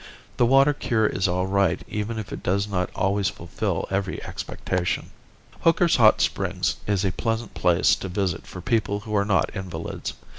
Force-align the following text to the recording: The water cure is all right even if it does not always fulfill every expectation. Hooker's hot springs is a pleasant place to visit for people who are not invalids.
The 0.37 0.47
water 0.47 0.73
cure 0.73 1.05
is 1.05 1.27
all 1.27 1.45
right 1.45 1.79
even 1.87 2.17
if 2.17 2.33
it 2.33 2.41
does 2.41 2.67
not 2.67 2.89
always 2.95 3.29
fulfill 3.29 3.85
every 3.91 4.19
expectation. 4.23 5.11
Hooker's 5.59 5.97
hot 5.97 6.21
springs 6.21 6.77
is 6.87 7.05
a 7.05 7.11
pleasant 7.11 7.53
place 7.53 7.93
to 7.97 8.07
visit 8.09 8.47
for 8.47 8.61
people 8.61 9.01
who 9.01 9.15
are 9.15 9.25
not 9.25 9.55
invalids. 9.55 10.15